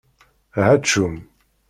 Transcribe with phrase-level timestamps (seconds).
[0.63, 1.15] Ɛačum!